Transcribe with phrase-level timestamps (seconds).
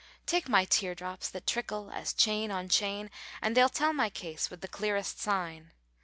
[0.21, 3.93] [FN#435] Take my tear drops that trickle as chain on chain * And they'll tell
[3.93, 5.73] my case with the clearest sign.